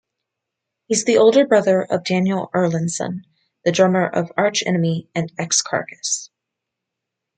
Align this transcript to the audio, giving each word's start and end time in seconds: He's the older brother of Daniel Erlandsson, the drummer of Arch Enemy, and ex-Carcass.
He's 0.87 1.05
the 1.05 1.19
older 1.19 1.45
brother 1.45 1.83
of 1.83 2.03
Daniel 2.03 2.49
Erlandsson, 2.55 3.21
the 3.63 3.71
drummer 3.71 4.07
of 4.07 4.31
Arch 4.35 4.63
Enemy, 4.65 5.07
and 5.13 5.31
ex-Carcass. 5.37 6.31